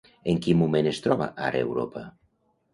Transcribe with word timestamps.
En 0.31 0.39
quin 0.45 0.57
moment 0.61 0.89
es 0.93 1.03
troba 1.09 1.29
ara 1.51 1.63
Europa? 1.69 2.07